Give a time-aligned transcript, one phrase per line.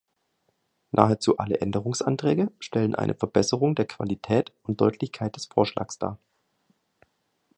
[0.89, 6.17] Nahezu alle Änderungsanträge stellen eine Verbesserung der Qualität und Deutlichkeit des Vorschlags dar.